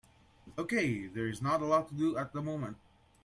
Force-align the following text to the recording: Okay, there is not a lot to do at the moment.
Okay, 0.57 1.05
there 1.05 1.27
is 1.27 1.43
not 1.43 1.61
a 1.61 1.65
lot 1.65 1.87
to 1.89 1.93
do 1.93 2.17
at 2.17 2.33
the 2.33 2.41
moment. 2.41 2.77